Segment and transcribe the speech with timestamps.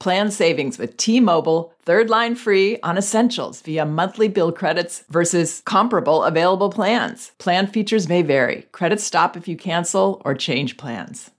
[0.00, 6.24] Plan savings with T-Mobile, third line free on essentials via monthly bill credits versus comparable
[6.24, 7.32] available plans.
[7.38, 8.66] Plan features may vary.
[8.72, 11.30] Credits stop if you cancel or change plans.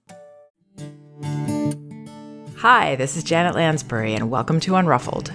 [2.58, 5.32] Hi, this is Janet Lansbury and welcome to Unruffled.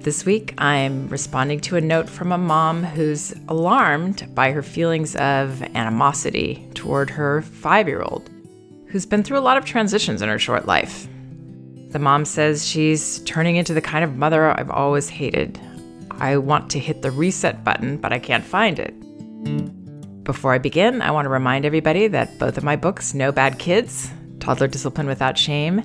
[0.00, 5.14] This week, I'm responding to a note from a mom who's alarmed by her feelings
[5.16, 8.30] of animosity toward her five year old,
[8.86, 11.08] who's been through a lot of transitions in her short life.
[11.90, 15.58] The mom says she's turning into the kind of mother I've always hated.
[16.10, 18.94] I want to hit the reset button, but I can't find it.
[20.24, 23.58] Before I begin, I want to remind everybody that both of my books, No Bad
[23.58, 24.10] Kids,
[24.40, 25.82] Toddler Discipline Without Shame,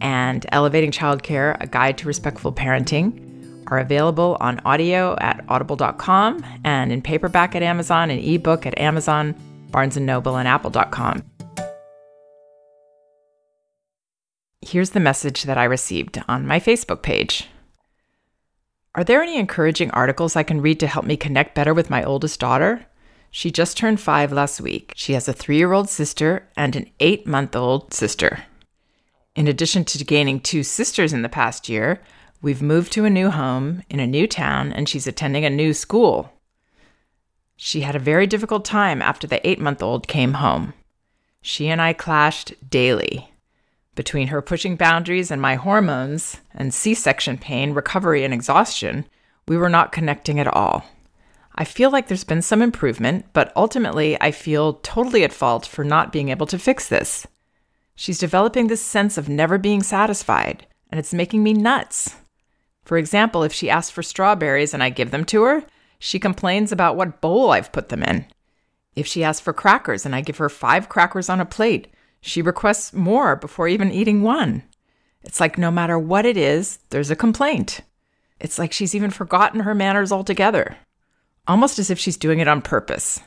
[0.00, 3.28] and Elevating Childcare, A Guide to Respectful Parenting,
[3.68, 9.34] are available on audio at audible.com and in paperback at Amazon and ebook at Amazon,
[9.70, 11.22] Barnes & Noble, and apple.com.
[14.72, 17.46] Here's the message that I received on my Facebook page.
[18.94, 22.02] Are there any encouraging articles I can read to help me connect better with my
[22.02, 22.86] oldest daughter?
[23.30, 24.94] She just turned five last week.
[24.96, 28.44] She has a three year old sister and an eight month old sister.
[29.36, 32.00] In addition to gaining two sisters in the past year,
[32.40, 35.74] we've moved to a new home in a new town and she's attending a new
[35.74, 36.32] school.
[37.56, 40.72] She had a very difficult time after the eight month old came home.
[41.42, 43.31] She and I clashed daily.
[43.94, 49.04] Between her pushing boundaries and my hormones and C section pain, recovery, and exhaustion,
[49.46, 50.84] we were not connecting at all.
[51.54, 55.84] I feel like there's been some improvement, but ultimately I feel totally at fault for
[55.84, 57.26] not being able to fix this.
[57.94, 62.16] She's developing this sense of never being satisfied, and it's making me nuts.
[62.84, 65.64] For example, if she asks for strawberries and I give them to her,
[65.98, 68.24] she complains about what bowl I've put them in.
[68.96, 71.88] If she asks for crackers and I give her five crackers on a plate,
[72.22, 74.62] she requests more before even eating one.
[75.22, 77.80] It's like no matter what it is, there's a complaint.
[78.40, 80.76] It's like she's even forgotten her manners altogether,
[81.46, 83.20] almost as if she's doing it on purpose.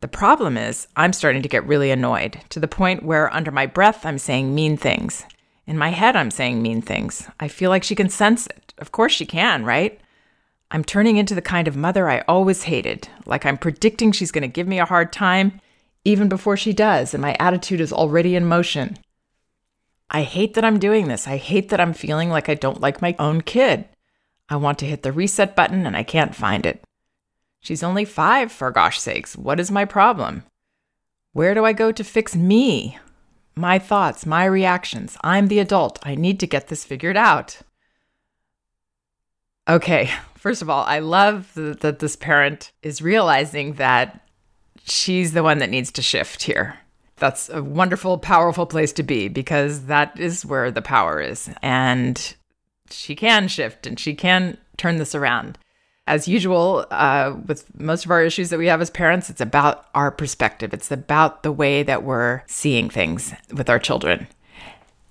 [0.00, 3.66] The problem is, I'm starting to get really annoyed to the point where, under my
[3.66, 5.24] breath, I'm saying mean things.
[5.66, 7.28] In my head, I'm saying mean things.
[7.38, 8.74] I feel like she can sense it.
[8.78, 10.00] Of course, she can, right?
[10.70, 14.42] I'm turning into the kind of mother I always hated, like I'm predicting she's going
[14.42, 15.60] to give me a hard time
[16.04, 18.98] even before she does, and my attitude is already in motion.
[20.10, 21.26] I hate that I'm doing this.
[21.26, 23.88] I hate that I'm feeling like I don't like my own kid.
[24.48, 26.84] I want to hit the reset button and I can't find it.
[27.60, 29.36] She's only five, for gosh sakes.
[29.36, 30.42] What is my problem?
[31.32, 32.98] Where do I go to fix me?
[33.54, 35.16] My thoughts, my reactions.
[35.22, 35.98] I'm the adult.
[36.02, 37.60] I need to get this figured out.
[39.68, 44.21] Okay, first of all, I love that this parent is realizing that
[44.84, 46.78] she's the one that needs to shift here.
[47.16, 51.50] That's a wonderful, powerful place to be because that is where the power is.
[51.62, 52.34] And
[52.90, 55.58] she can shift and she can turn this around.
[56.08, 59.86] As usual, uh, with most of our issues that we have as parents, it's about
[59.94, 60.74] our perspective.
[60.74, 64.26] It's about the way that we're seeing things with our children.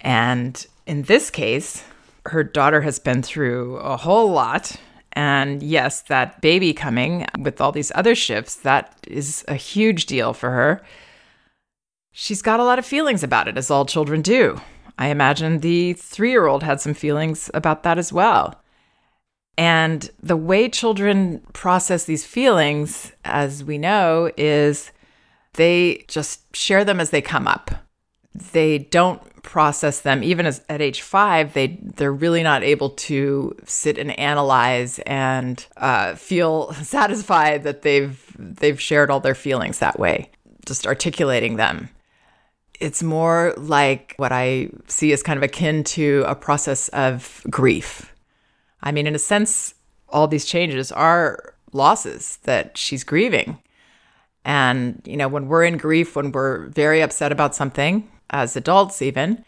[0.01, 1.85] And in this case,
[2.25, 4.75] her daughter has been through a whole lot
[5.13, 10.33] and yes, that baby coming with all these other shifts, that is a huge deal
[10.33, 10.81] for her.
[12.11, 14.61] She's got a lot of feelings about it, as all children do.
[14.97, 18.61] I imagine the three year old had some feelings about that as well.
[19.57, 24.91] And the way children process these feelings, as we know, is
[25.53, 27.71] they just share them as they come up.
[28.33, 30.23] They don't process them.
[30.23, 35.65] Even as at age five they they're really not able to sit and analyze and
[35.77, 40.29] uh, feel satisfied that they've they've shared all their feelings that way
[40.65, 41.89] just articulating them.
[42.79, 48.13] It's more like what i see as kind of akin to a process of grief.
[48.81, 49.75] I mean in a sense
[50.09, 53.57] all these changes are losses that she's grieving.
[54.43, 59.01] And, you know, when we're in grief, when we're very upset about something, as adults
[59.01, 59.45] even,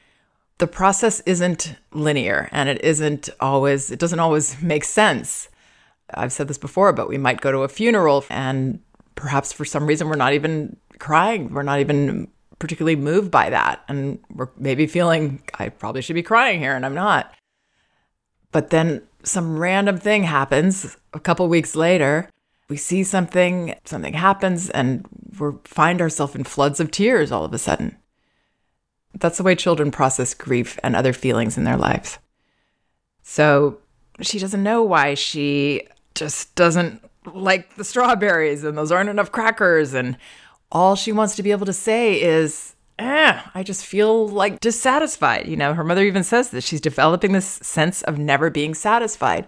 [0.60, 5.50] the process isn't linear and it isn't always, it doesn't always make sense.
[6.14, 8.80] I've said this before, but we might go to a funeral and
[9.16, 11.54] perhaps for some reason we're not even crying.
[11.54, 12.28] We're not even
[12.60, 13.84] particularly moved by that.
[13.88, 17.34] And we're maybe feeling, I probably should be crying here and I'm not.
[18.52, 22.30] But then some random thing happens a couple weeks later
[22.70, 25.06] we see something, something happens, and
[25.40, 27.98] we find ourselves in floods of tears all of a sudden.
[29.20, 32.20] That's the way children process grief and other feelings in their lives.
[33.22, 33.80] So
[34.22, 39.94] she doesn't know why she just doesn't like the strawberries and those aren't enough crackers.
[39.94, 40.18] And
[40.72, 45.48] all she wants to be able to say is, eh, I just feel like dissatisfied.
[45.48, 49.48] You know, her mother even says that she's developing this sense of never being satisfied.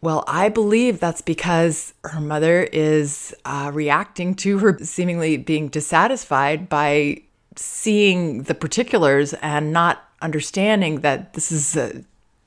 [0.00, 6.68] Well, I believe that's because her mother is uh, reacting to her seemingly being dissatisfied
[6.68, 7.22] by
[7.56, 12.04] seeing the particulars and not understanding that this is a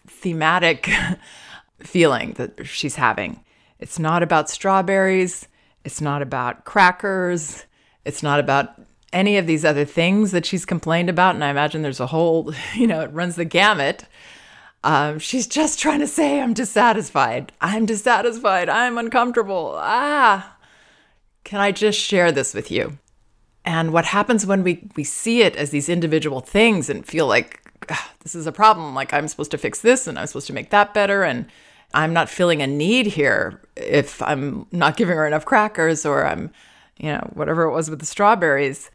[0.07, 0.90] thematic
[1.80, 3.40] feeling that she's having.
[3.80, 5.48] It's not about strawberries,
[5.84, 7.66] it's not about crackers,
[8.06, 8.81] it's not about
[9.13, 11.36] any of these other things that she's complained about.
[11.36, 14.06] And I imagine there's a whole, you know, it runs the gamut
[14.86, 17.52] um, she's just trying to say, I'm dissatisfied.
[17.60, 18.69] I'm dissatisfied.
[18.69, 19.74] I'm uncomfortable.
[19.78, 20.57] Ah,
[21.44, 23.00] can I just share this with you?
[23.66, 27.62] And what happens when we, we see it as these individual things and feel like
[28.22, 30.70] this is a problem, like I'm supposed to fix this and I'm supposed to make
[30.70, 31.48] that better, and
[31.94, 36.52] I'm not feeling a need here if I'm not giving her enough crackers or I'm,
[36.98, 38.92] you know, whatever it was with the strawberries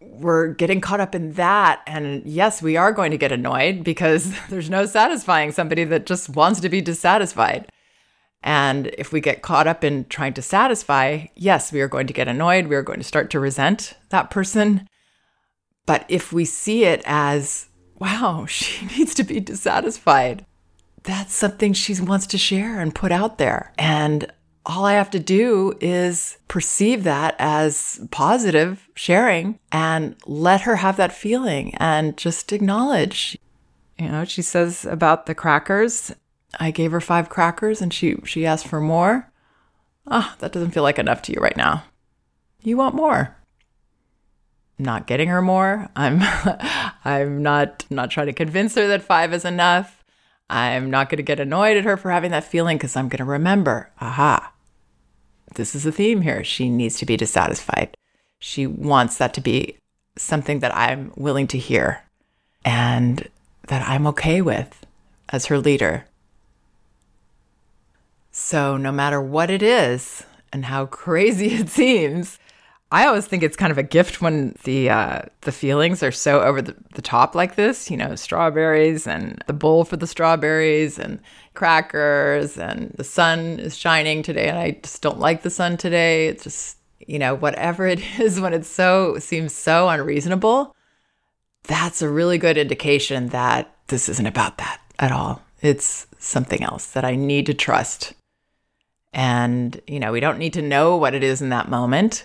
[0.00, 1.82] we're getting caught up in that.
[1.86, 6.30] And yes, we are going to get annoyed because there's no satisfying somebody that just
[6.30, 7.68] wants to be dissatisfied.
[8.42, 12.12] And if we get caught up in trying to satisfy, yes, we are going to
[12.12, 12.68] get annoyed.
[12.68, 14.88] We are going to start to resent that person.
[15.86, 17.68] But if we see it as,
[17.98, 20.44] wow, she needs to be dissatisfied,
[21.02, 23.72] that's something she wants to share and put out there.
[23.78, 24.30] And
[24.66, 30.98] all I have to do is perceive that as positive sharing and let her have
[30.98, 33.38] that feeling and just acknowledge.
[33.98, 36.12] You know, she says about the crackers,
[36.58, 39.30] I gave her five crackers and she she asked for more.
[40.06, 41.84] Ah, oh, that doesn't feel like enough to you right now.
[42.62, 43.36] You want more.
[44.78, 45.88] Not getting her more.
[45.96, 46.20] I'm
[47.04, 50.04] I'm not not trying to convince her that 5 is enough.
[50.50, 53.18] I'm not going to get annoyed at her for having that feeling cuz I'm going
[53.18, 53.90] to remember.
[54.00, 54.52] Aha
[55.54, 56.44] this is a theme here.
[56.44, 57.96] She needs to be dissatisfied.
[58.38, 59.76] She wants that to be
[60.16, 62.04] something that I'm willing to hear
[62.64, 63.28] and
[63.66, 64.86] that I'm okay with
[65.30, 66.06] as her leader.
[68.48, 70.24] So, no matter what it is
[70.54, 72.38] and how crazy it seems,
[72.90, 76.40] I always think it's kind of a gift when the uh, the feelings are so
[76.40, 77.90] over the, the top like this.
[77.90, 81.20] You know, strawberries and the bowl for the strawberries and
[81.52, 86.28] crackers and the sun is shining today, and I just don't like the sun today.
[86.28, 90.74] It's just you know whatever it is when it so seems so unreasonable.
[91.64, 95.42] That's a really good indication that this isn't about that at all.
[95.60, 98.14] It's something else that I need to trust.
[99.18, 102.24] And, you know, we don't need to know what it is in that moment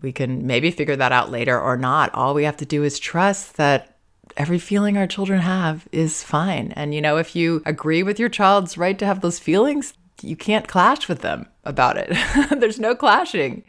[0.00, 2.14] we can maybe figure that out later or not.
[2.14, 3.96] All we have to do is trust that
[4.36, 6.72] every feeling our children have is fine.
[6.72, 10.36] And, you know, if you agree with your child's right to have those feelings, you
[10.36, 12.16] can't clash with them about it.
[12.58, 13.64] there's no clashing.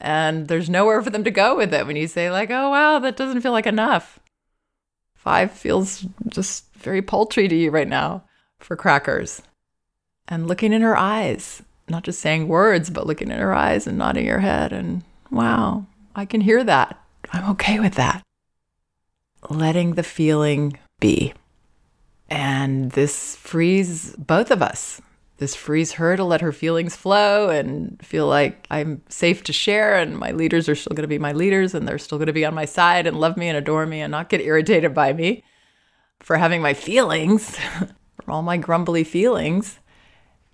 [0.00, 2.98] And there's nowhere for them to go with it when you say, like, oh, wow,
[3.00, 4.18] that doesn't feel like enough.
[5.14, 8.24] Five feels just very paltry to you right now
[8.58, 9.42] for crackers.
[10.30, 13.98] And looking in her eyes, not just saying words, but looking in her eyes and
[13.98, 16.98] nodding your head and wow, I can hear that.
[17.32, 18.22] I'm okay with that.
[19.48, 21.34] Letting the feeling be.
[22.28, 25.02] And this frees both of us.
[25.38, 29.96] This frees her to let her feelings flow and feel like I'm safe to share,
[29.96, 32.32] and my leaders are still going to be my leaders, and they're still going to
[32.34, 35.14] be on my side and love me and adore me and not get irritated by
[35.14, 35.42] me
[36.20, 37.56] for having my feelings,
[38.22, 39.78] from all my grumbly feelings.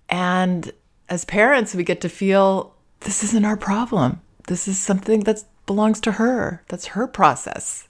[0.09, 0.71] And
[1.09, 4.21] as parents, we get to feel this isn't our problem.
[4.47, 6.63] This is something that belongs to her.
[6.69, 7.87] That's her process.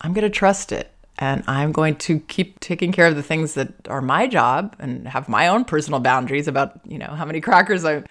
[0.00, 0.90] I'm going to trust it.
[1.18, 5.06] And I'm going to keep taking care of the things that are my job and
[5.06, 8.04] have my own personal boundaries about, you know, how many crackers I'm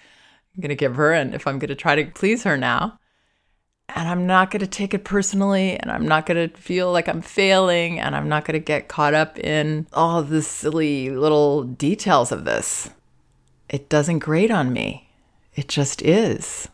[0.58, 2.98] going to give her and if I'm going to try to please her now.
[3.90, 7.10] And I'm not going to take it personally and I'm not going to feel like
[7.10, 11.64] I'm failing and I'm not going to get caught up in all the silly little
[11.64, 12.90] details of this.
[13.70, 15.10] It doesn't grate on me.
[15.56, 16.68] It just is.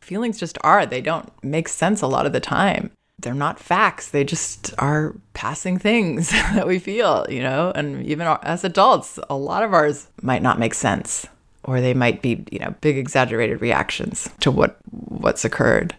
[0.00, 0.84] Feelings just are.
[0.84, 2.90] They don't make sense a lot of the time
[3.22, 4.10] they're not facts.
[4.10, 7.72] They just are passing things that we feel, you know?
[7.74, 11.26] And even as adults, a lot of ours might not make sense
[11.64, 15.96] or they might be, you know, big exaggerated reactions to what what's occurred.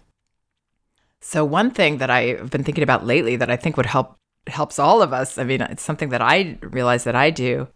[1.22, 4.16] So one thing that I've been thinking about lately that I think would help
[4.48, 7.70] helps all of us, I mean, it's something that I realize that I do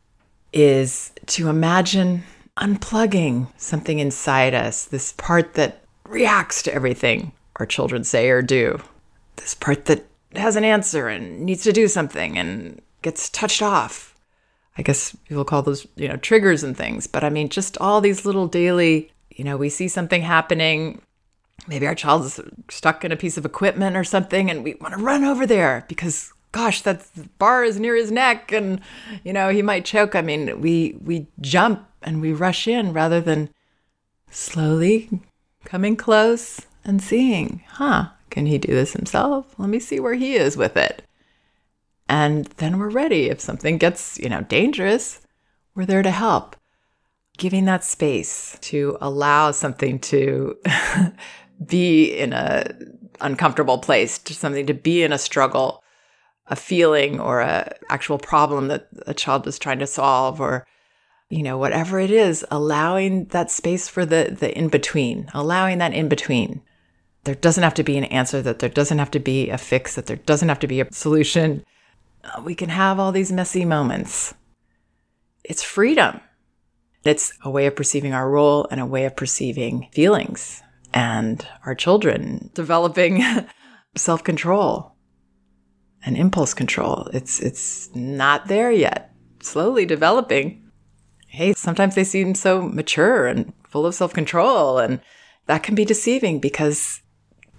[0.54, 2.24] is to imagine
[2.58, 8.82] unplugging something inside us, this part that reacts to everything our children say or do
[9.38, 14.13] this part that has an answer and needs to do something and gets touched off.
[14.77, 17.08] I guess people call those, you know, triggers and things.
[17.08, 21.01] But I mean, just all these little daily, you know, we see something happening.
[21.68, 22.39] Maybe our child is
[22.70, 25.86] stuck in a piece of equipment or something, and we want to run over there
[25.88, 27.06] because, gosh, that
[27.38, 28.82] bar is near his neck, and
[29.24, 30.16] you know he might choke.
[30.16, 33.50] I mean, we we jump and we rush in rather than
[34.32, 35.22] slowly
[35.66, 38.10] coming close and seeing, huh?
[38.32, 39.54] Can he do this himself?
[39.58, 41.04] Let me see where he is with it.
[42.10, 43.30] And then we're ready.
[43.30, 45.22] If something gets, you know, dangerous,
[45.76, 46.56] we're there to help.
[47.38, 50.58] Giving that space to allow something to
[51.66, 52.74] be in a
[53.22, 55.84] uncomfortable place, to something to be in a struggle,
[56.50, 60.66] a feeling or a actual problem that a child is trying to solve or
[61.30, 65.94] you know whatever it is allowing that space for the the in between allowing that
[65.94, 66.62] in between
[67.27, 69.96] there doesn't have to be an answer, that there doesn't have to be a fix,
[69.96, 71.62] that there doesn't have to be a solution.
[72.24, 74.34] Uh, we can have all these messy moments.
[75.44, 76.22] It's freedom.
[77.04, 80.63] It's a way of perceiving our role and a way of perceiving feelings
[80.94, 83.22] and our children developing
[83.98, 84.96] self control
[86.08, 87.10] and impulse control.
[87.14, 90.64] It's, it's not there yet, slowly developing.
[91.28, 95.02] Hey, sometimes they seem so mature and full of self control, and
[95.46, 97.02] that can be deceiving because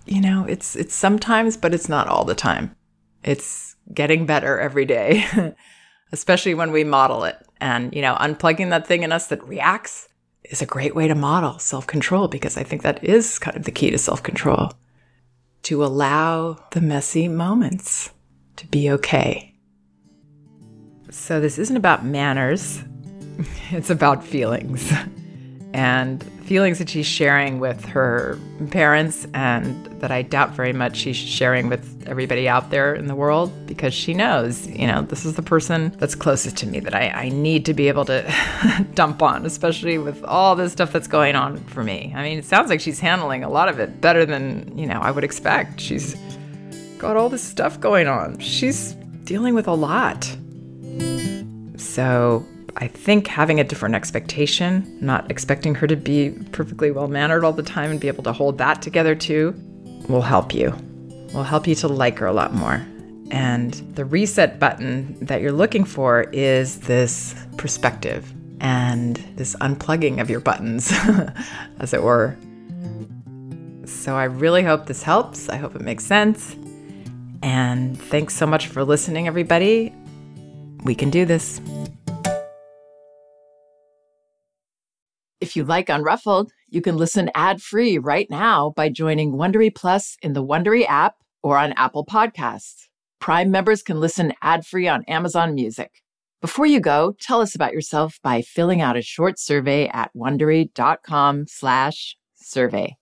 [0.08, 2.74] you know, it's it's sometimes, but it's not all the time.
[3.22, 5.26] It's getting better every day,
[6.12, 7.36] especially when we model it.
[7.60, 10.08] And, you know, unplugging that thing in us that reacts
[10.44, 13.70] is a great way to model self-control because I think that is kind of the
[13.70, 14.72] key to self-control.
[15.64, 18.10] To allow the messy moments
[18.58, 19.54] to be okay.
[21.10, 22.82] So this isn't about manners.
[23.70, 24.90] It's about feelings.
[25.74, 28.38] and feelings that she's sharing with her
[28.70, 33.14] parents and that I doubt very much she's sharing with everybody out there in the
[33.14, 36.94] world because she knows, you know, this is the person that's closest to me that
[36.94, 41.08] I, I need to be able to dump on, especially with all this stuff that's
[41.08, 42.14] going on for me.
[42.16, 45.00] I mean, it sounds like she's handling a lot of it better than, you know,
[45.00, 45.80] I would expect.
[45.80, 46.16] She's
[46.98, 48.38] got all this stuff going on.
[48.38, 48.92] She's
[49.24, 50.24] dealing with a lot.
[51.76, 52.44] So
[52.76, 57.52] I think having a different expectation, not expecting her to be perfectly well mannered all
[57.52, 59.54] the time and be able to hold that together too,
[60.08, 60.74] will help you.
[61.34, 62.84] Will help you to like her a lot more.
[63.30, 70.30] And the reset button that you're looking for is this perspective and this unplugging of
[70.30, 70.92] your buttons,
[71.78, 72.36] as it were.
[73.84, 75.48] So I really hope this helps.
[75.48, 76.56] I hope it makes sense.
[77.42, 79.94] And thanks so much for listening, everybody.
[80.84, 81.60] We can do this.
[85.40, 90.32] If you like Unruffled, you can listen ad-free right now by joining Wondery Plus in
[90.32, 92.88] the Wondery app or on Apple Podcasts.
[93.20, 96.02] Prime members can listen ad-free on Amazon Music.
[96.40, 102.96] Before you go, tell us about yourself by filling out a short survey at wondery.com/survey.